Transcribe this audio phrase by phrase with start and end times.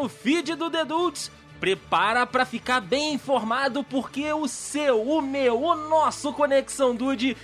[0.00, 1.30] no feed do The Dudes.
[1.60, 7.36] Prepara para ficar bem informado porque o seu, o meu, o nosso Conexão Dude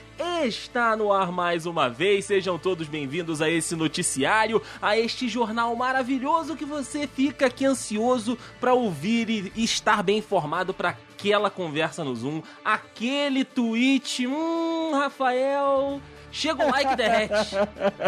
[0.43, 2.25] está no ar mais uma vez.
[2.25, 8.39] Sejam todos bem-vindos a esse noticiário, a este jornal maravilhoso que você fica aqui ansioso
[8.59, 14.27] para ouvir e estar bem informado para aquela conversa no Zoom, aquele tweet.
[14.27, 16.01] Hum, Rafael,
[16.33, 17.55] chega o like derrete.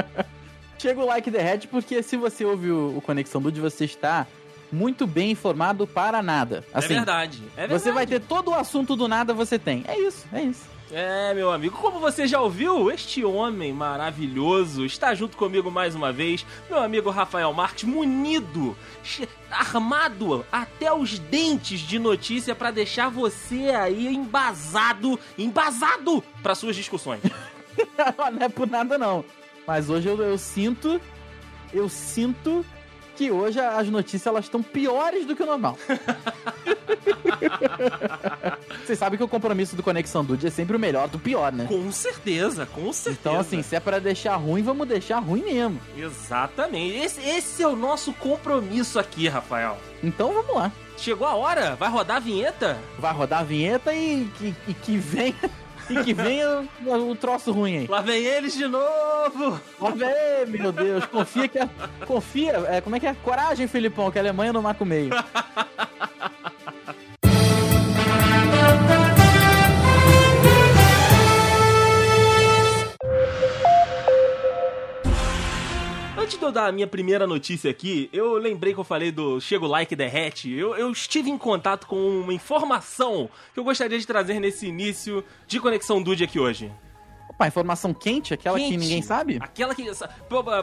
[0.78, 4.26] chega o like derrete porque se você ouve o Conexão Dude, você está
[4.70, 6.64] muito bem informado para nada.
[6.72, 7.42] É assim, é verdade.
[7.56, 7.82] É verdade.
[7.82, 9.84] Você vai ter todo o assunto do nada, você tem.
[9.86, 10.78] É isso, é isso.
[10.90, 16.10] É, meu amigo, como você já ouviu, este homem maravilhoso está junto comigo mais uma
[16.10, 18.74] vez, meu amigo Rafael Marques, munido,
[19.50, 27.20] armado até os dentes de notícia para deixar você aí embasado, embasado para suas discussões.
[28.32, 29.22] não é por nada não,
[29.66, 30.98] mas hoje eu, eu sinto,
[31.70, 32.64] eu sinto
[33.18, 35.76] que hoje as notícias elas estão piores do que o normal.
[38.86, 41.66] Vocês sabem que o compromisso do Conexão Dude é sempre o melhor do pior, né?
[41.66, 43.18] Com certeza, com certeza.
[43.20, 45.80] Então, assim, se é para deixar ruim, vamos deixar ruim mesmo.
[45.96, 46.96] Exatamente.
[46.96, 49.76] Esse, esse é o nosso compromisso aqui, Rafael.
[50.00, 50.70] Então vamos lá.
[50.96, 51.74] Chegou a hora?
[51.74, 52.78] Vai rodar a vinheta?
[52.98, 55.34] Vai rodar a vinheta e, e, e que vem
[55.90, 57.86] e que venha o, o troço ruim aí.
[57.86, 59.60] Lá vem eles de novo!
[59.80, 61.04] Lá vem, meu Deus.
[61.06, 61.58] Confia que.
[61.58, 61.68] É,
[62.06, 62.52] confia.
[62.68, 63.14] É, como é que é?
[63.14, 65.10] Coragem, Filipão, que a Alemanha não marca o meio.
[76.48, 79.94] eu dar a minha primeira notícia aqui, eu lembrei que eu falei do Chego Like
[79.94, 80.50] Derrete.
[80.50, 85.22] Eu, eu estive em contato com uma informação que eu gostaria de trazer nesse início
[85.46, 86.72] de Conexão Dude aqui hoje.
[87.28, 88.32] Opa, informação quente?
[88.32, 88.70] Aquela quente.
[88.70, 89.38] que ninguém sabe?
[89.40, 89.84] Aquela que.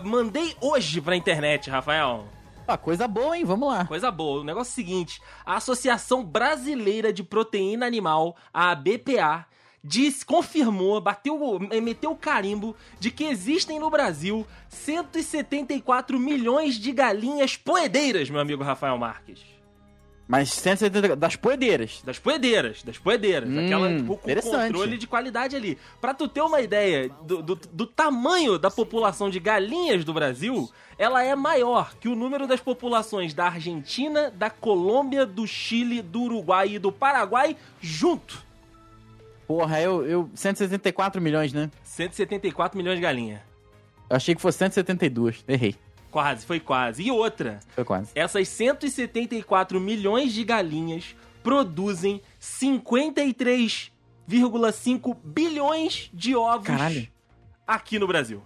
[0.04, 2.26] Mandei hoje pra internet, Rafael.
[2.68, 3.46] Ah, coisa boa, hein?
[3.46, 3.86] Vamos lá.
[3.86, 4.42] Coisa boa.
[4.42, 9.46] O negócio é o seguinte: a Associação Brasileira de Proteína Animal, a BPA,
[9.86, 17.56] disse, confirmou, bateu, meteu o carimbo de que existem no Brasil 174 milhões de galinhas
[17.56, 19.40] poedeiras, meu amigo Rafael Marques.
[20.28, 22.02] Mas 170 das poedeiras.
[22.04, 23.48] Das poedeiras, das poedeiras.
[23.48, 25.78] Hum, aquela com, com controle de qualidade ali.
[26.02, 30.68] Pra tu ter uma ideia do, do, do, tamanho da população de galinhas do Brasil,
[30.98, 36.24] ela é maior que o número das populações da Argentina, da Colômbia, do Chile, do
[36.24, 38.45] Uruguai e do Paraguai junto.
[39.48, 40.30] Porra, eu, eu.
[40.34, 41.70] 174 milhões, né?
[41.84, 43.42] 174 milhões de galinha.
[44.10, 45.44] Eu achei que fosse 172.
[45.48, 45.76] Errei.
[46.12, 47.02] Quase, foi quase.
[47.04, 47.60] E outra.
[47.76, 48.12] Foi quase.
[48.16, 57.08] Essas 174 milhões de galinhas produzem 53,5 bilhões de ovos Caralho.
[57.68, 58.42] aqui no Brasil.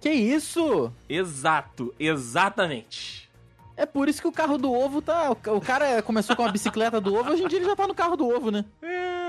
[0.00, 0.92] Que isso?
[1.08, 3.30] Exato, exatamente.
[3.76, 5.30] É por isso que o carro do ovo tá.
[5.30, 7.94] O cara começou com a bicicleta do ovo, hoje em dia ele já tá no
[7.94, 8.64] carro do ovo, né?
[8.82, 9.21] É.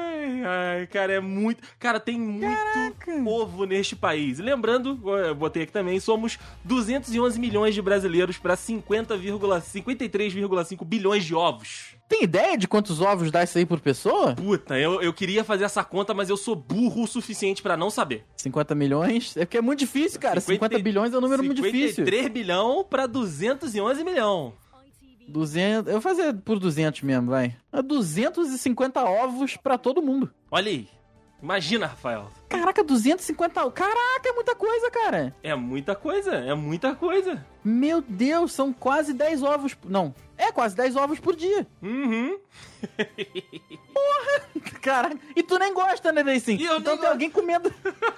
[0.45, 1.61] Ai, cara, é muito.
[1.79, 3.11] Cara, tem muito Caraca.
[3.25, 4.39] ovo neste país.
[4.39, 11.95] Lembrando, eu botei aqui também, somos 211 milhões de brasileiros para 53,5 bilhões de ovos.
[12.07, 14.35] Tem ideia de quantos ovos dá isso aí por pessoa?
[14.35, 17.89] Puta, eu, eu queria fazer essa conta, mas eu sou burro o suficiente para não
[17.89, 18.25] saber.
[18.37, 19.35] 50 milhões?
[19.35, 20.39] É porque é muito difícil, cara.
[20.39, 22.05] 50, 50 bilhões é um número muito difícil.
[22.05, 24.53] 53 bilhão para 211 milhão.
[25.27, 25.87] 200.
[25.87, 27.55] Eu vou fazer por 200 mesmo, vai.
[27.71, 30.31] 250 é ovos para todo mundo.
[30.51, 30.87] Olha aí.
[31.43, 32.29] Imagina, Rafael.
[32.47, 33.69] Caraca, 250.
[33.71, 35.35] Caraca, é muita coisa, cara.
[35.43, 37.45] É muita coisa, é muita coisa.
[37.61, 39.75] Meu Deus, são quase 10 ovos.
[39.83, 41.67] Não, é quase 10 ovos por dia.
[41.81, 42.39] Uhum.
[43.93, 44.71] Porra!
[44.81, 46.61] Caraca, e tu nem gosta, né, Deicinho?
[46.63, 47.07] Então tem gosto.
[47.07, 47.69] alguém comendo.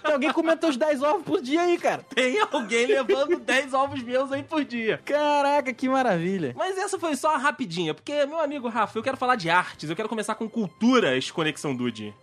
[0.03, 2.05] Tem alguém comendo teus 10 ovos por dia aí, cara.
[2.13, 4.99] Tem alguém levando 10 ovos meus aí por dia.
[5.03, 6.53] Caraca, que maravilha.
[6.55, 9.95] Mas essa foi só rapidinha, porque, meu amigo Rafa, eu quero falar de artes, eu
[9.95, 12.13] quero começar com culturas Conexão Dude.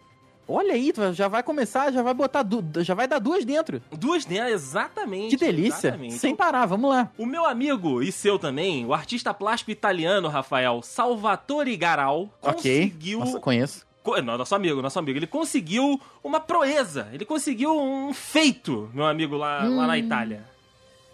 [0.53, 2.45] Olha aí, já vai começar, já vai botar,
[2.81, 3.81] já vai dar duas dentro.
[3.91, 5.31] Duas dentro, exatamente.
[5.31, 5.89] Que delícia.
[5.89, 6.15] Exatamente.
[6.15, 7.11] Sem parar, vamos lá.
[7.17, 13.21] O meu amigo e seu também, o artista plástico italiano, Rafael Salvatore Garal, conseguiu...
[13.21, 13.87] Ok, Nossa, conheço.
[14.25, 15.19] Nosso amigo, nosso amigo.
[15.19, 17.09] Ele conseguiu uma proeza.
[17.13, 19.97] Ele conseguiu um feito, meu amigo, lá, hum, lá na hum.
[19.97, 20.45] Itália.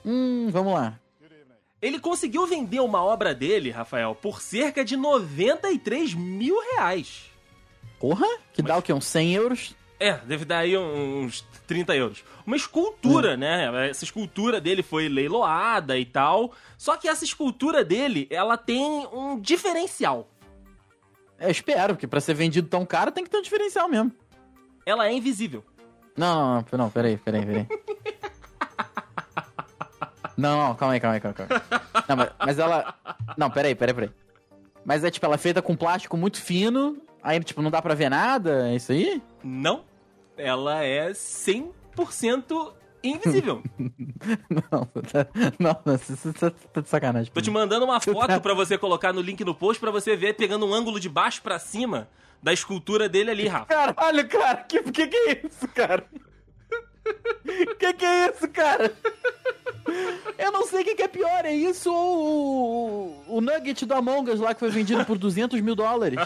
[0.05, 0.99] Hum, vamos lá.
[1.81, 7.28] Ele conseguiu vender uma obra dele, Rafael, por cerca de 93 mil reais.
[7.99, 8.69] Porra, que Mas...
[8.69, 8.93] dá o quê?
[8.93, 9.77] Uns 100 euros?
[10.00, 12.25] É, deve dar aí uns 30 euros.
[12.47, 13.39] Uma escultura, hum.
[13.39, 13.89] né?
[13.89, 16.53] Essa escultura dele foi leiloada e tal.
[16.77, 20.29] Só que essa escultura dele, ela tem um diferencial.
[21.39, 24.12] É, espero, porque pra ser vendido tão caro tem que ter um diferencial mesmo.
[24.87, 25.65] Ela é invisível.
[26.17, 27.67] Não, não, não, não peraí, peraí, peraí.
[30.39, 32.03] Não, calma aí, calma aí, calma aí.
[32.09, 32.94] Não, mas, mas ela.
[33.37, 34.11] Não, peraí, peraí, peraí.
[34.85, 37.94] Mas é tipo, ela é feita com plástico muito fino, aí, tipo, não dá pra
[37.94, 39.23] ver nada, é isso aí?
[39.43, 39.85] Não.
[40.37, 42.73] Ela é 100%
[43.03, 43.62] invisível.
[44.50, 45.26] não, tá,
[45.59, 47.32] não, você tá, tá de sacanagem.
[47.32, 50.35] Tô te mandando uma foto pra você colocar no link no post pra você ver
[50.35, 52.09] pegando um ângulo de baixo pra cima
[52.43, 53.67] da escultura dele ali, Rafa.
[53.67, 56.06] Caralho, cara, que que, que é isso, cara?
[57.79, 58.93] que que é isso, cara?
[60.38, 63.94] Eu não sei o que, que é pior, é isso ou o, o nugget do
[63.94, 66.19] Among Us lá que foi vendido por 200 mil dólares?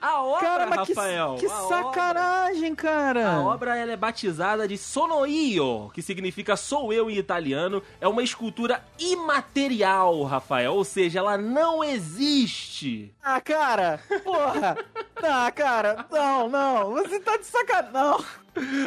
[0.00, 1.36] A obra, Cara, mas Rafael.
[1.36, 3.30] que, que sacanagem, Obra, cara.
[3.36, 7.82] a obra ela é batizada de Sono Io, que significa sou eu em italiano.
[8.00, 10.74] É uma escultura imaterial, Rafael.
[10.74, 13.14] Ou seja, ela não existe.
[13.22, 14.76] Ah, cara, porra.
[15.22, 16.90] Não, cara, não, não.
[16.92, 17.92] Você tá de sacanagem.
[17.94, 18.24] Não.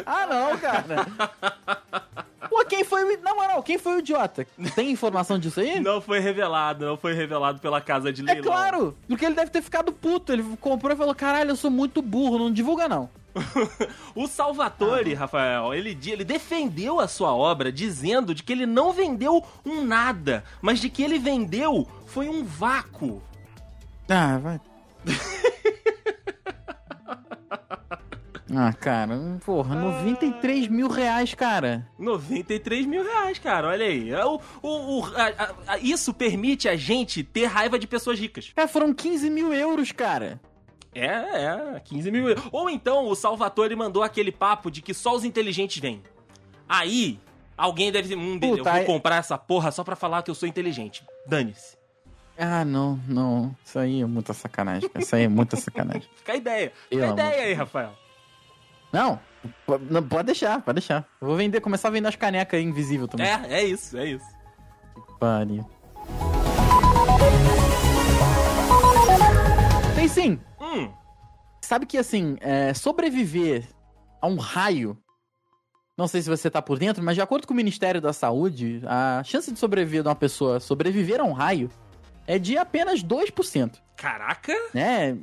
[0.06, 1.06] Ah, não, cara.
[2.58, 3.22] Pô, quem foi o...
[3.22, 4.44] Na moral, quem foi o idiota?
[4.74, 5.78] Tem informação disso aí?
[5.78, 8.42] Não foi revelado, não foi revelado pela casa de É leilão.
[8.42, 10.32] claro, porque ele deve ter ficado puto.
[10.32, 13.08] Ele comprou e falou: caralho, eu sou muito burro, não divulga não.
[14.12, 19.44] O Salvatore, Rafael, ele, ele defendeu a sua obra dizendo de que ele não vendeu
[19.64, 23.22] um nada, mas de que ele vendeu foi um vácuo.
[24.08, 24.60] Ah, vai.
[28.56, 31.86] ah, cara, porra, 93 mil reais, cara.
[31.98, 34.10] 93 mil reais, cara, olha aí.
[34.10, 38.52] É O, o, o- a- a- isso permite a gente ter raiva de pessoas ricas.
[38.56, 40.40] Cara, foram 15 mil euros, cara.
[40.94, 42.24] É, é, 15 mil.
[42.50, 46.02] Ou então o Salvatore mandou aquele papo de que só os inteligentes vêm.
[46.68, 47.18] Aí,
[47.56, 50.30] alguém deve dizer, hum, eu Puta, vou aí- comprar essa porra só pra falar que
[50.30, 51.04] eu sou inteligente.
[51.26, 51.76] Dane-se.
[52.40, 53.54] Ah, não, não.
[53.64, 54.88] Isso aí é muita sacanagem.
[54.98, 56.08] Isso aí é muita sacanagem.
[56.16, 56.72] Fica a ideia.
[56.88, 57.92] Fica a ideia de aí, Rafael.
[58.92, 59.20] Não,
[59.90, 61.06] não, pode deixar, pode deixar.
[61.20, 63.26] Eu vou vender, começar a vender as canecas invisível também.
[63.26, 64.26] É, é isso, é isso.
[65.20, 65.64] Pariu.
[69.94, 70.40] Tem sim.
[70.60, 70.90] Hum,
[71.60, 73.68] Sabe que, assim, é, sobreviver
[74.22, 74.96] a um raio.
[75.96, 78.80] Não sei se você tá por dentro, mas de acordo com o Ministério da Saúde,
[78.86, 81.68] a chance de sobreviver de uma pessoa sobreviver a um raio
[82.26, 83.78] é de apenas 2%.
[83.96, 84.54] caraca.
[84.72, 85.18] Né?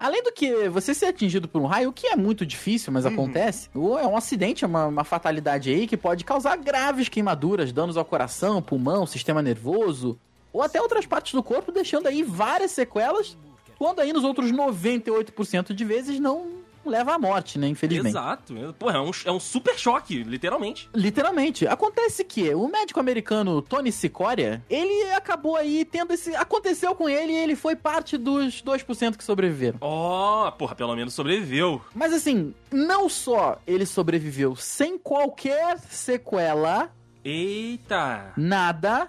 [0.00, 3.04] Além do que você ser atingido por um raio, o que é muito difícil, mas
[3.04, 3.12] Uhum.
[3.12, 7.72] acontece, ou é um acidente, é uma, uma fatalidade aí que pode causar graves queimaduras,
[7.72, 10.18] danos ao coração, pulmão, sistema nervoso,
[10.52, 13.36] ou até outras partes do corpo, deixando aí várias sequelas,
[13.78, 16.46] quando aí nos outros 98% de vezes não
[16.88, 17.68] leva à morte, né?
[17.68, 18.08] Infelizmente.
[18.16, 18.54] Exato.
[18.78, 20.88] Porra, é um, é um super choque, literalmente.
[20.94, 21.66] Literalmente.
[21.66, 26.34] Acontece que o médico americano Tony Sicoria, ele acabou aí tendo esse.
[26.34, 29.78] Aconteceu com ele e ele foi parte dos 2% que sobreviveram.
[29.80, 31.80] Ó, porra, pelo menos sobreviveu.
[31.94, 36.90] Mas assim, não só ele sobreviveu sem qualquer sequela,
[37.24, 38.32] Eita.
[38.36, 39.08] nada,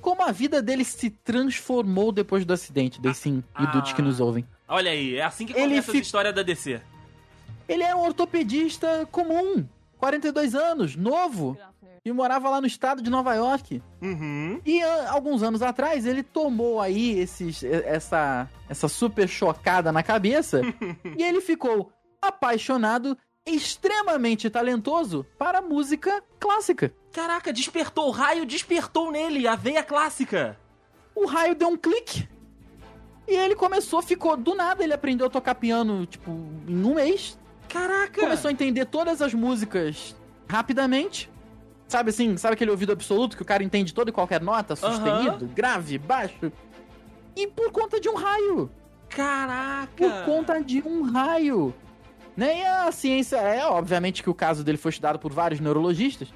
[0.00, 3.00] como a vida dele se transformou depois do acidente.
[3.14, 3.64] Sim, Ah.
[3.64, 4.46] e dudes que nos ouvem.
[4.68, 6.80] Olha aí, é assim que Ele começa fi- essa história da DC.
[7.68, 9.66] Ele é um ortopedista comum,
[9.98, 11.58] 42 anos, novo,
[12.04, 13.82] e morava lá no estado de Nova York.
[14.00, 14.60] Uhum.
[14.64, 20.60] E ah, alguns anos atrás ele tomou aí esses, essa, essa super chocada na cabeça
[21.16, 21.90] e ele ficou
[22.22, 26.92] apaixonado, extremamente talentoso para música clássica.
[27.12, 30.56] Caraca, despertou o raio, despertou nele a veia clássica.
[31.14, 32.28] O raio deu um clique
[33.28, 36.30] e ele começou, ficou do nada, ele aprendeu a tocar piano tipo
[36.68, 38.20] em um mês, Caraca.
[38.20, 40.14] começou a entender todas as músicas
[40.48, 41.30] rapidamente.
[41.88, 45.46] Sabe assim, sabe aquele ouvido absoluto que o cara entende toda e qualquer nota, sustenido,
[45.54, 46.50] grave, baixo?
[47.36, 48.70] E por conta de um raio.
[49.08, 49.88] Caraca.
[49.96, 51.72] Por conta de um raio.
[52.36, 52.58] Né?
[52.58, 56.28] E a ciência é, obviamente, que o caso dele foi estudado por vários neurologistas.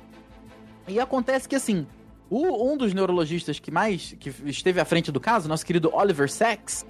[0.87, 1.87] E acontece que, assim,
[2.31, 6.31] o- um dos neurologistas que mais que esteve à frente do caso, nosso querido Oliver
[6.31, 6.87] Sacks,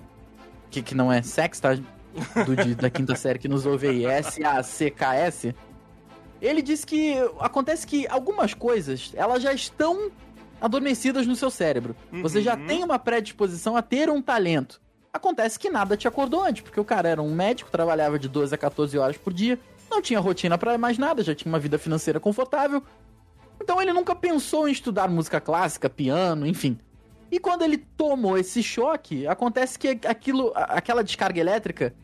[0.71, 1.75] que, que não é Sacks, tá?
[2.45, 5.55] Do, de- da quinta série que nos ouve aí, S-A-C-K-S.
[6.41, 10.11] Ele disse que acontece que algumas coisas, elas já estão
[10.61, 11.95] adormecidas no seu cérebro.
[12.23, 12.67] Você já Uhum.
[12.67, 14.81] tem uma predisposição a ter um talento.
[15.13, 18.55] Acontece que nada te acordou antes, porque o cara era um médico, trabalhava de 12
[18.55, 19.59] a 14 horas por dia,
[19.91, 22.83] não tinha rotina pra mais nada, já tinha uma vida financeira confortável.
[23.61, 26.79] Então ele nunca pensou em estudar música clássica, piano, enfim.
[27.31, 31.95] E quando ele tomou esse choque, acontece que aquilo, aquela descarga elétrica,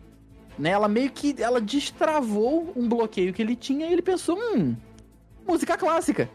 [0.59, 4.77] né, ela meio que ela destravou um bloqueio que ele tinha e ele pensou, hum,
[5.47, 6.29] música clássica.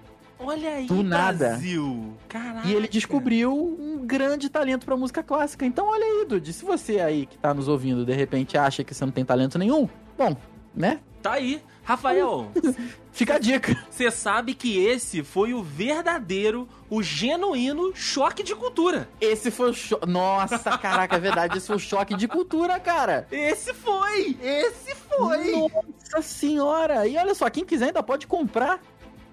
[0.43, 1.49] Olha aí, Do nada.
[1.49, 2.13] Brasil.
[2.27, 2.67] Caraca.
[2.67, 5.65] E ele descobriu um grande talento pra música clássica.
[5.65, 8.93] Então olha aí, Dude, se você aí que tá nos ouvindo de repente acha que
[8.93, 9.87] você não tem talento nenhum,
[10.17, 10.35] bom,
[10.73, 10.99] né?
[11.21, 11.61] Tá aí.
[11.83, 12.51] Rafael,
[13.11, 13.75] Fica a dica.
[13.89, 19.09] você sabe que esse foi o verdadeiro, o genuíno choque de cultura.
[19.19, 20.07] Esse foi o choque.
[20.07, 21.57] Nossa, caraca, é verdade.
[21.57, 23.27] Esse foi o choque de cultura, cara.
[23.31, 24.37] Esse foi!
[24.41, 25.51] Esse foi!
[25.51, 27.05] Nossa senhora!
[27.07, 28.79] E olha só, quem quiser ainda pode comprar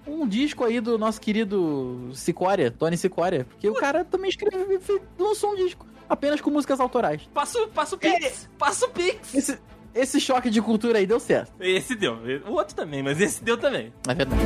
[0.05, 3.45] um disco aí do nosso querido Sicória, Tony Sicória.
[3.49, 7.21] Porque o cara também escreveu, lançou um disco apenas com músicas autorais.
[7.33, 8.49] Passa, o- passa o Pix!
[8.57, 9.33] Passa o Pix!
[9.35, 9.59] Esse,
[9.93, 11.51] esse choque de cultura aí deu certo.
[11.59, 12.17] Esse deu.
[12.47, 13.93] O outro também, mas esse deu também.
[14.07, 14.41] É verdade.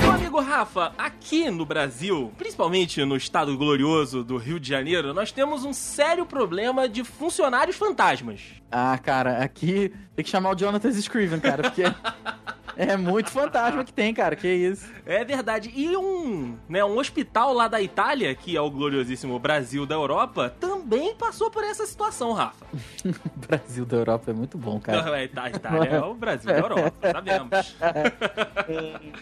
[0.00, 5.32] Meu amigo Rafa, aqui no Brasil, principalmente no estado glorioso do Rio de Janeiro, nós
[5.32, 8.40] temos um sério problema de funcionários fantasmas.
[8.70, 11.82] Ah, cara, aqui tem que chamar o Jonathan Scriven, cara, porque
[12.90, 14.36] é muito fantasma que tem, cara.
[14.36, 14.88] Que isso.
[15.04, 15.72] É verdade.
[15.74, 20.54] E um, né, um hospital lá da Itália, que é o gloriosíssimo Brasil da Europa,
[20.60, 22.64] também passou por essa situação, Rafa.
[23.48, 25.02] Brasil da Europa é muito bom, cara.
[25.02, 27.76] Não, é, Ita- Itália é o Brasil da Europa, sabemos.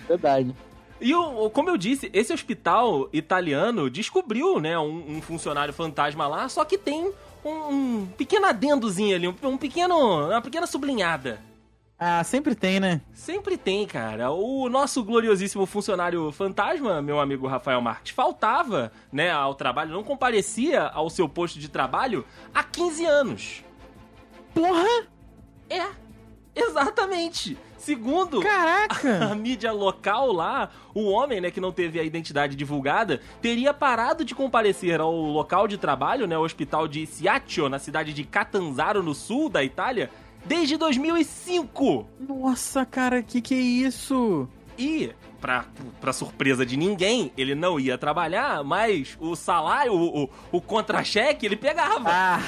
[0.07, 0.55] Verdade.
[1.01, 6.49] E o, como eu disse, esse hospital italiano descobriu, né, um, um funcionário fantasma lá,
[6.49, 7.11] só que tem
[7.45, 11.41] um, um pequeno adendozinho ali, um, um pequeno, uma pequena sublinhada.
[11.99, 13.01] Ah, sempre tem, né?
[13.15, 14.31] Sempre tem, cara.
[14.31, 20.83] O nosso gloriosíssimo funcionário fantasma, meu amigo Rafael Marques, faltava, né, ao trabalho, não comparecia
[20.83, 22.25] ao seu posto de trabalho
[22.55, 23.65] há 15 anos.
[24.53, 25.07] Porra!
[25.71, 25.87] É,
[26.55, 27.57] exatamente.
[27.79, 29.35] Segundo a Caraca!
[29.35, 34.35] mídia local lá, o homem, né, que não teve a identidade divulgada, teria parado de
[34.35, 39.15] comparecer ao local de trabalho, né, o hospital de Siaccio, na cidade de Catanzaro, no
[39.15, 40.11] sul da Itália,
[40.47, 42.07] desde 2005.
[42.21, 44.49] Nossa, cara, que que é isso?
[44.79, 45.11] E,
[45.41, 45.65] pra,
[46.01, 51.47] pra surpresa de ninguém, ele não ia trabalhar, mas o salário, o, o, o contra-cheque,
[51.47, 52.09] ele pegava.
[52.09, 52.41] Ah!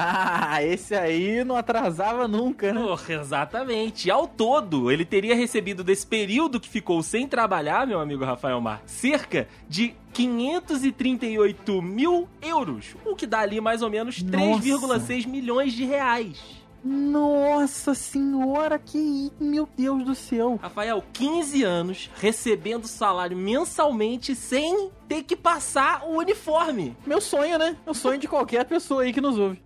[0.00, 2.80] Ah, esse aí não atrasava nunca, né?
[2.80, 4.08] Porra, exatamente.
[4.08, 8.80] Ao todo, ele teria recebido desse período que ficou sem trabalhar, meu amigo Rafael Mar,
[8.86, 14.62] cerca de 538 mil euros, o que dá ali mais ou menos Nossa.
[14.62, 16.38] 3,6 milhões de reais.
[16.84, 20.58] Nossa senhora, que meu Deus do céu.
[20.62, 26.96] Rafael, 15 anos recebendo salário mensalmente sem ter que passar o uniforme.
[27.06, 27.76] Meu sonho, né?
[27.86, 29.60] O sonho de qualquer pessoa aí que nos ouve.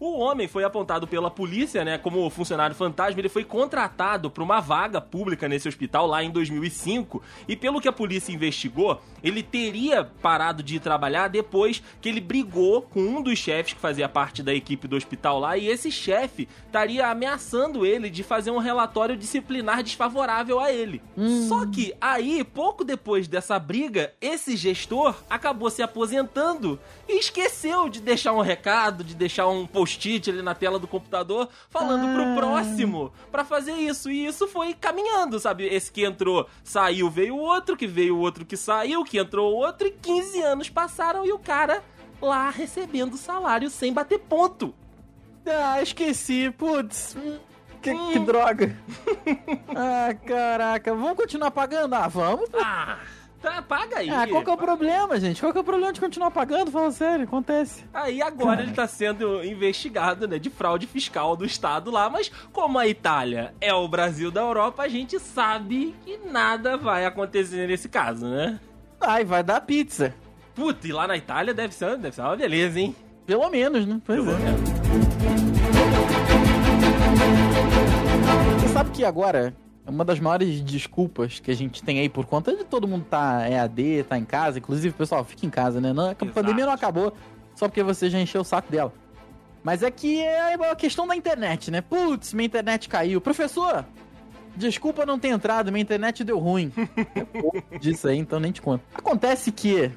[0.00, 3.20] O homem foi apontado pela polícia, né, como funcionário fantasma.
[3.20, 7.22] Ele foi contratado para uma vaga pública nesse hospital lá em 2005.
[7.48, 12.82] E pelo que a polícia investigou, ele teria parado de trabalhar depois que ele brigou
[12.82, 15.56] com um dos chefes que fazia parte da equipe do hospital lá.
[15.56, 21.02] E esse chefe estaria ameaçando ele de fazer um relatório disciplinar desfavorável a ele.
[21.48, 28.00] Só que aí, pouco depois dessa briga, esse gestor acabou se aposentando e esqueceu de
[28.00, 32.14] deixar um recado, de deixar um post-it ali na tela do computador falando Ah.
[32.14, 34.10] pro próximo pra fazer isso.
[34.10, 35.64] E isso foi caminhando, sabe?
[35.66, 39.52] Esse que entrou, saiu, veio o outro, que veio o outro que saiu, que entrou
[39.54, 41.82] outro, e 15 anos passaram e o cara
[42.20, 44.74] lá recebendo salário sem bater ponto.
[45.46, 46.50] Ah, esqueci.
[46.56, 47.14] Putz.
[47.16, 47.38] hum,
[47.82, 48.12] Que, Hum.
[48.12, 48.74] que droga.
[49.76, 50.94] ah, caraca.
[50.94, 51.92] Vamos continuar pagando?
[51.94, 52.48] Ah, vamos.
[52.54, 52.96] Ah,
[53.44, 54.08] tá, paga aí.
[54.08, 55.40] Ah, qual que é o problema, gente?
[55.40, 56.70] Qual que é o problema de continuar pagando?
[56.70, 57.84] Fala sério, acontece.
[57.92, 62.78] Aí agora ele tá sendo investigado, né, de fraude fiscal do Estado lá, mas como
[62.78, 67.88] a Itália é o Brasil da Europa, a gente sabe que nada vai acontecer nesse
[67.88, 68.58] caso, né?
[69.00, 70.14] Ai, vai dar pizza.
[70.54, 72.96] Puta, e lá na Itália deve ser, deve ser uma beleza, hein?
[73.26, 74.00] Pelo menos, né?
[74.04, 74.38] Pois Pelo é.
[74.38, 74.60] menos.
[78.60, 79.54] Você sabe que agora,
[79.86, 83.48] uma das maiores desculpas que a gente tem aí por conta de todo mundo tá
[83.48, 85.92] EAD, tá em casa, inclusive, pessoal, fica em casa, né?
[85.92, 86.26] Não, a Exato.
[86.26, 87.12] pandemia não acabou
[87.54, 88.92] só porque você já encheu o saco dela.
[89.62, 91.80] Mas é que é a questão da internet, né?
[91.80, 93.20] Putz, minha internet caiu.
[93.20, 93.84] Professor,
[94.56, 96.72] desculpa não ter entrado, minha internet deu ruim.
[97.14, 98.82] É pouco disso aí, então nem te conto.
[98.94, 99.90] Acontece que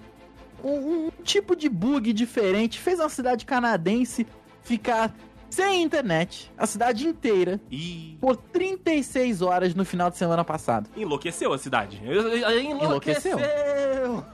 [0.64, 4.26] um, um tipo de bug diferente fez uma cidade canadense
[4.62, 5.14] ficar
[5.50, 10.90] sem internet, a cidade inteira, E por 36 horas no final de semana passado.
[10.96, 12.02] enlouqueceu a cidade.
[12.04, 13.38] Enlouqueceu.
[13.40, 14.26] Enlouqueceu?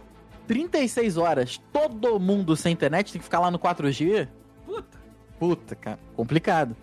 [0.48, 4.28] 36 horas, todo mundo sem internet, tem que ficar lá no 4G.
[4.66, 4.98] Puta.
[5.40, 6.76] Puta, cara, complicado.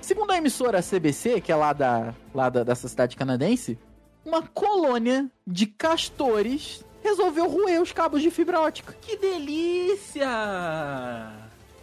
[0.00, 3.78] Segundo a emissora CBC, que é lá, da, lá da, dessa cidade canadense,
[4.24, 8.94] uma colônia de castores resolveu roer os cabos de fibra ótica.
[9.00, 10.28] Que delícia!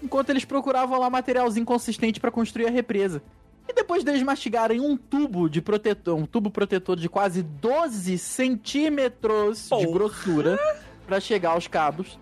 [0.01, 3.21] Enquanto eles procuravam lá materialzinho consistente pra construir a represa.
[3.67, 9.63] E depois deles mastigarem um tubo de protetor, um tubo protetor de quase 12 centímetros
[9.63, 9.91] de Porra!
[9.91, 10.59] grossura
[11.05, 12.19] pra chegar aos cabos,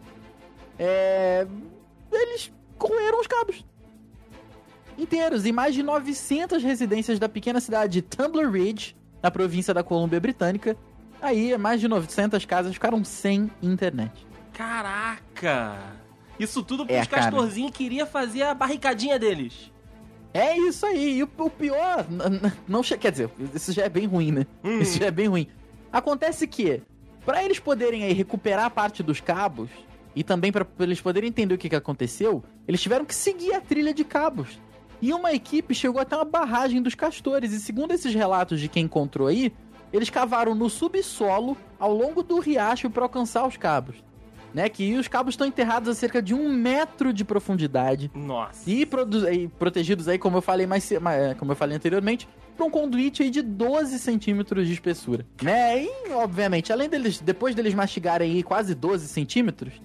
[0.77, 1.47] é...
[2.11, 3.65] eles roeram os cabos.
[4.97, 9.83] inteiros e mais de 900 residências da pequena cidade de Tumbler Ridge, na província da
[9.83, 10.77] Colômbia Britânica.
[11.21, 14.25] Aí, mais de 900 casas ficaram sem internet.
[14.53, 15.77] Caraca!
[16.39, 17.23] Isso tudo pros É, cara.
[17.23, 19.71] castorzinhos queria fazer a barricadinha deles.
[20.33, 21.17] É isso aí.
[21.17, 22.05] E o, o pior,
[22.67, 24.45] não quer dizer, isso já é bem ruim, né?
[24.63, 24.79] Uhum.
[24.79, 25.47] Isso já é bem ruim.
[25.91, 26.81] Acontece que,
[27.25, 29.69] pra eles poderem aí recuperar a parte dos cabos
[30.15, 33.61] e também pra eles poderem entender o que, que aconteceu, eles tiveram que seguir a
[33.61, 34.59] trilha de cabos.
[35.01, 37.53] E uma equipe chegou até uma barragem dos castores.
[37.53, 39.51] E segundo esses relatos de quem encontrou aí,
[39.93, 43.95] eles cavaram no subsolo ao longo do riacho para alcançar os cabos.
[44.53, 44.67] Né?
[44.67, 48.09] Que os cabos estão enterrados a cerca de um metro de profundidade.
[48.13, 48.69] Nossa.
[48.69, 52.27] E, e protegidos aí, como eu falei mais, é, como eu falei anteriormente,
[52.57, 55.25] por um conduíte aí de 12 centímetros de espessura.
[55.41, 55.83] Né?
[55.83, 59.81] E, obviamente, além deles, depois deles mastigarem aí quase 12 centímetros,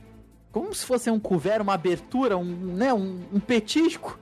[0.50, 4.18] como se fosse um couvert, uma abertura, um, né, um, um petisco,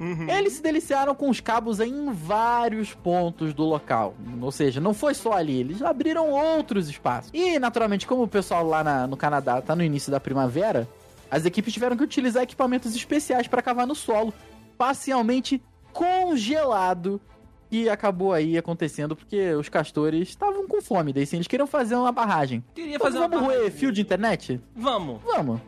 [0.00, 0.28] Uhum.
[0.30, 4.14] eles se deliciaram com os cabos em vários pontos do local.
[4.40, 7.30] Ou seja, não foi só ali, eles abriram outros espaços.
[7.34, 10.88] E, naturalmente, como o pessoal lá na- no Canadá tá no início da primavera,
[11.30, 14.32] as equipes tiveram que utilizar equipamentos especiais para cavar no solo,
[14.78, 17.20] parcialmente congelado.
[17.72, 21.94] E acabou aí acontecendo porque os castores estavam com fome, daí sim, eles queriam fazer
[21.94, 22.64] uma barragem.
[22.74, 23.78] Queria Então, fazer uma vamos roer barragem.
[23.78, 24.60] fio de internet?
[24.74, 25.20] Vamos.
[25.24, 25.60] Vamos.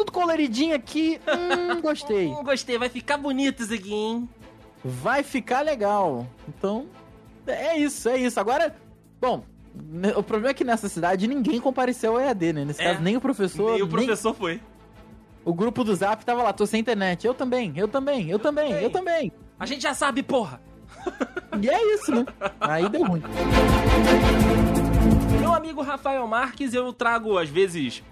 [0.00, 2.28] Tudo coloridinho aqui, hum, gostei.
[2.28, 4.26] Hum, gostei, vai ficar bonito isso aqui, hein?
[4.82, 6.26] vai ficar legal.
[6.48, 6.86] Então,
[7.46, 8.40] é isso, é isso.
[8.40, 8.74] Agora,
[9.20, 9.44] bom,
[10.16, 12.64] o problema é que nessa cidade ninguém compareceu ao EAD, né?
[12.64, 12.84] Nesse É.
[12.86, 14.58] caso, nem o professor, E o nem professor foi.
[15.44, 17.26] o grupo do Zap tava lá, tô sem internet.
[17.26, 18.82] Eu também, eu também, eu também, também.
[18.84, 19.32] eu também.
[19.58, 20.62] A gente já sabe, porra.
[21.60, 22.24] E é isso, né?
[22.58, 23.22] Aí deu ruim.
[25.38, 28.02] Meu amigo Rafael Marques, eu trago às vezes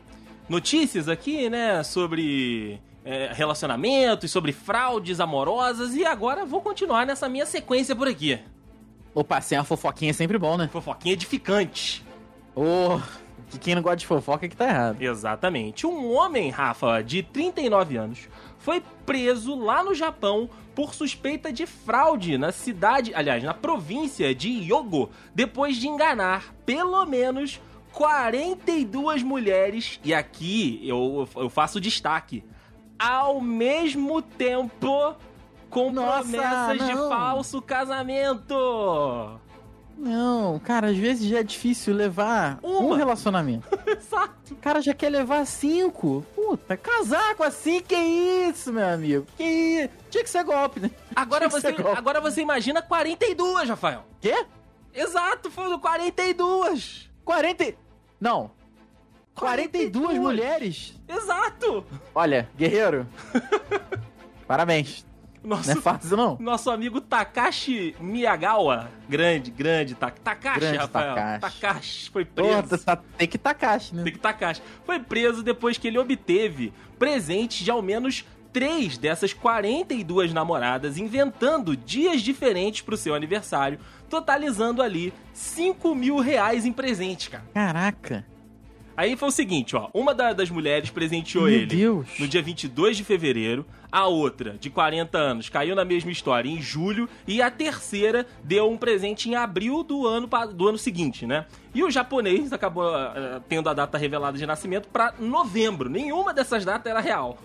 [0.49, 7.47] notícias aqui, né, sobre é, relacionamentos, sobre fraudes amorosas e agora vou continuar nessa minha
[7.47, 8.39] sequência por aqui.
[9.15, 10.69] Opa, sem a fofoquinha é sempre bom, né?
[10.71, 12.05] Fofoquinha edificante.
[12.55, 13.01] Ô,
[13.49, 15.01] que quem não gosta de fofoca é que tá errado.
[15.01, 15.87] Exatamente.
[15.87, 22.39] Um homem, Rafa, de 39 anos, foi preso lá no Japão por suspeita de fraude
[22.39, 27.61] na cidade, aliás, na província de Hyogo, depois de enganar pelo menos
[27.93, 32.45] 42 mulheres, e aqui eu, eu faço destaque,
[32.99, 35.15] ao mesmo tempo
[35.71, 37.09] com Nossa, promessas de não.
[37.09, 39.39] falso casamento.
[39.97, 42.97] Não, cara, às vezes já é difícil levar um Uma.
[42.97, 43.67] relacionamento.
[43.85, 44.53] Exato.
[44.55, 46.25] O cara já quer levar cinco.
[46.37, 49.27] Puta, casar com assim, que isso, meu amigo?
[49.37, 49.91] Que isso?
[50.09, 50.91] Tinha que ser golpe, né?
[51.17, 51.99] Agora Tinha você, golpe.
[51.99, 54.05] agora você imagina 42, Rafael.
[54.21, 54.47] Quê?
[54.95, 57.11] Exato, foram 42.
[57.29, 57.63] 40.
[57.63, 57.75] e-
[58.19, 58.51] Não.
[59.35, 60.19] 42, 42.
[60.19, 60.95] mulheres?
[61.07, 61.85] Exato.
[62.15, 63.07] Olha, guerreiro.
[64.49, 65.07] Parabéns.
[65.45, 66.37] Nosso, Não é fácil, não.
[66.41, 68.91] nosso amigo Takashi Miyagawa.
[69.09, 69.95] Grande, grande.
[69.95, 71.39] Ta Takashi, Grande Rafael.
[71.41, 72.11] Takashi.
[72.11, 72.69] foi preso.
[72.69, 74.03] Pô, tá, tem que Takashi, né?
[74.05, 74.63] Tem que Takashi.
[74.85, 78.25] Foi preso depois que ele obteve presentes de ao menos
[78.59, 83.79] três dessas 42 namoradas, inventando dias diferentes pro seu aniversário,
[84.11, 87.45] totalizando ali 5 mil reais em presente, cara.
[87.55, 88.27] Caraca.
[88.97, 89.89] Aí foi o seguinte, ó.
[89.95, 92.09] Uma da- das mulheres presenteou Meu ele Deus.
[92.19, 93.65] no dia 22 de fevereiro.
[93.93, 97.09] A outra, de 40 anos, caiu na mesma história em julho.
[97.25, 101.47] E a terceira deu um presente em abril do ano, do ano seguinte, né?
[101.73, 105.89] E o japonês acabou ah, tendo a data revelada de nascimento pra novembro.
[105.89, 107.39] Nenhuma dessas datas era real.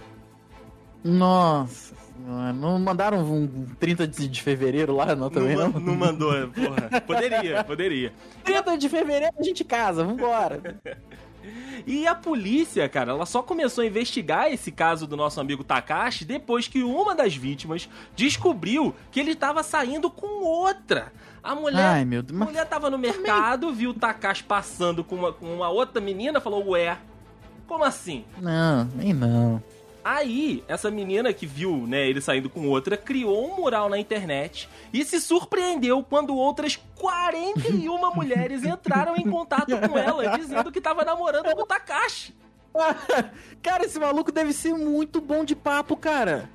[1.03, 2.53] Nossa senhora.
[2.53, 5.79] Não mandaram um 30 de fevereiro lá, não, também não, não?
[5.79, 7.01] não mandou, porra.
[7.01, 8.13] Poderia, poderia.
[8.43, 10.79] 30 de fevereiro a gente casa, vambora.
[11.85, 16.23] E a polícia, cara, ela só começou a investigar esse caso do nosso amigo Takashi
[16.23, 21.11] depois que uma das vítimas descobriu que ele estava saindo com outra.
[21.43, 22.41] A mulher, Ai, meu Deus.
[22.41, 26.39] a mulher tava no mercado, viu o Takashi passando com uma, com uma outra menina,
[26.39, 26.97] falou, ué,
[27.67, 28.23] como assim?
[28.39, 29.61] não, nem não.
[30.03, 34.67] Aí, essa menina que viu, né, ele saindo com outra, criou um mural na internet
[34.91, 41.05] e se surpreendeu quando outras 41 mulheres entraram em contato com ela, dizendo que tava
[41.05, 42.35] namorando com o Takashi.
[43.61, 46.49] cara, esse maluco deve ser muito bom de papo, cara.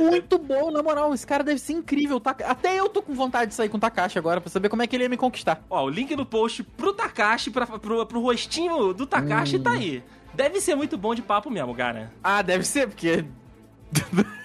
[0.00, 1.14] muito bom, na moral.
[1.14, 2.20] Esse cara deve ser incrível.
[2.20, 4.82] Taka- Até eu tô com vontade de sair com o Takashi agora pra saber como
[4.82, 5.62] é que ele ia me conquistar.
[5.70, 9.62] Ó, o link no post pro Takashi, pra, pro, pro rostinho do Takashi Hum.
[9.62, 10.02] tá aí.
[10.34, 12.12] Deve ser muito bom de papo mesmo, cara.
[12.22, 13.24] Ah, deve ser, porque.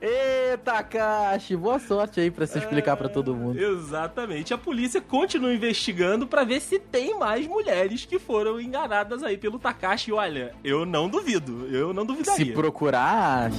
[0.00, 3.58] Eita, Takashi, boa sorte aí pra você explicar pra todo mundo.
[3.58, 4.52] Exatamente.
[4.52, 9.58] A polícia continua investigando pra ver se tem mais mulheres que foram enganadas aí pelo
[9.58, 10.12] Takashi.
[10.12, 11.68] Olha, eu não duvido.
[11.68, 12.44] Eu não duvidaria.
[12.44, 13.50] Se procurar.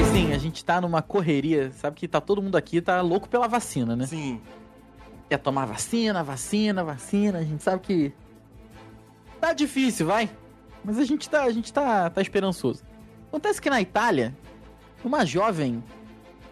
[0.00, 3.28] E sim, a gente tá numa correria, sabe que tá todo mundo aqui tá louco
[3.28, 4.06] pela vacina, né?
[4.06, 4.40] Sim.
[5.30, 8.12] Quer tomar vacina, vacina, vacina, a gente sabe que
[9.40, 10.28] tá difícil, vai.
[10.84, 12.82] Mas a gente tá, a gente tá, tá esperançoso.
[13.28, 14.36] Acontece que na Itália,
[15.04, 15.84] uma jovem,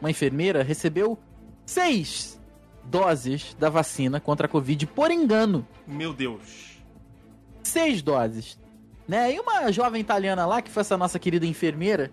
[0.00, 1.18] uma enfermeira, recebeu
[1.66, 2.40] seis
[2.84, 5.66] doses da vacina contra a Covid por engano.
[5.84, 6.78] Meu Deus.
[7.64, 8.56] Seis doses.
[9.08, 9.34] Né?
[9.34, 12.12] E uma jovem italiana lá, que foi essa nossa querida enfermeira,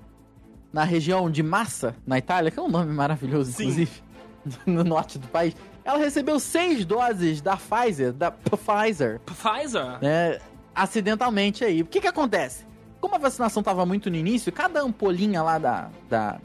[0.73, 3.65] na região de Massa, na Itália, que é um nome maravilhoso, Sim.
[3.65, 4.01] inclusive,
[4.65, 9.99] no norte do país, ela recebeu seis doses da Pfizer, da Pfizer, Pfizer?
[10.01, 10.39] né,
[10.73, 11.81] acidentalmente aí.
[11.81, 12.65] O que que acontece?
[12.99, 16.39] Como a vacinação tava muito no início, cada ampolinha lá da, da,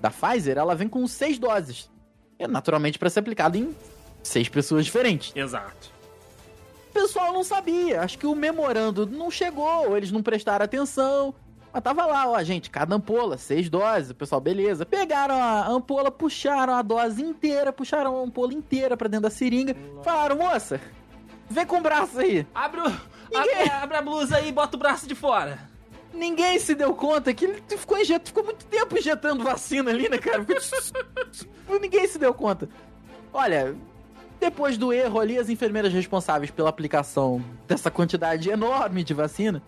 [0.00, 1.90] da Pfizer, ela vem com seis doses.
[2.38, 3.74] É naturalmente para ser aplicado em
[4.22, 5.32] seis pessoas diferentes.
[5.34, 5.90] Exato.
[6.90, 11.34] O pessoal não sabia, acho que o memorando não chegou, ou eles não prestaram atenção.
[11.72, 14.10] Mas tava lá, ó, gente, cada ampola, seis doses.
[14.10, 14.84] O pessoal, beleza.
[14.84, 19.76] Pegaram a ampola, puxaram a dose inteira, puxaram a ampola inteira pra dentro da seringa.
[20.02, 20.80] Falaram, moça,
[21.48, 22.44] vem com o braço aí.
[22.54, 22.84] Abre, o-
[23.32, 25.58] Ninguém- abre, abre a blusa aí e bota o braço de fora.
[26.12, 28.26] Ninguém se deu conta que ele ficou, injet...
[28.26, 30.44] ficou muito tempo injetando vacina ali, né, cara?
[31.80, 32.68] Ninguém se deu conta.
[33.32, 33.76] Olha,
[34.40, 39.62] depois do erro ali, as enfermeiras responsáveis pela aplicação dessa quantidade enorme de vacina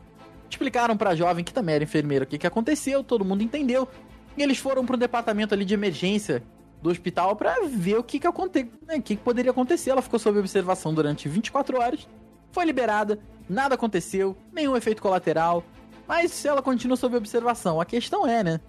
[0.55, 3.89] explicaram pra jovem, que também era enfermeira, o que, que aconteceu, todo mundo entendeu.
[4.37, 6.43] E eles foram pro departamento ali de emergência
[6.81, 8.65] do hospital pra ver o que que, aconte...
[8.87, 9.91] né, o que que poderia acontecer.
[9.91, 12.09] Ela ficou sob observação durante 24 horas,
[12.51, 15.63] foi liberada, nada aconteceu, nenhum efeito colateral,
[16.07, 17.81] mas ela continua sob observação.
[17.81, 18.61] A questão é, né?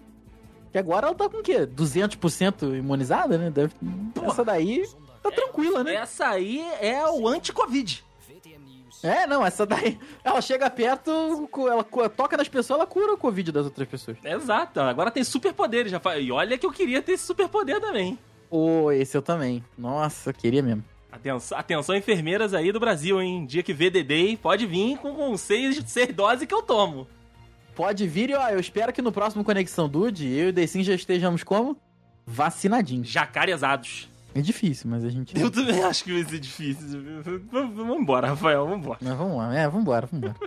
[0.70, 1.66] Que agora ela tá com o quê?
[1.66, 3.50] 200% imunizada, né?
[3.50, 3.74] Deve...
[4.22, 4.82] Essa daí
[5.22, 5.94] tá tranquila, né?
[5.94, 8.04] Essa aí é o anti-Covid.
[9.02, 9.98] É, não, essa daí.
[10.22, 14.16] Ela chega perto, ela toca nas pessoas, ela cura o Covid das outras pessoas.
[14.24, 14.80] Exato.
[14.80, 15.92] Agora tem superpoderes.
[15.92, 18.18] Já E olha que eu queria ter esse superpoder também.
[18.50, 19.62] Ô, esse eu também.
[19.76, 20.84] Nossa, eu queria mesmo.
[21.10, 23.46] Atenção, atenção, enfermeiras aí do Brasil, hein?
[23.46, 27.06] Dia que vê DD, pode vir com, com seis, seis doses que eu tomo.
[27.74, 30.82] Pode vir e, ó, eu espero que no próximo Conexão Dude, eu e o Decim
[30.82, 31.76] já estejamos como?
[32.26, 33.08] Vacinadinhos.
[33.08, 34.08] Jacarezados.
[34.34, 35.38] É difícil, mas a gente.
[35.38, 37.00] Eu também acho que vai ser difícil.
[37.98, 38.98] Embora, Rafael, vamos embora.
[39.00, 40.34] Mas vamos lá, é, vambora, vambora.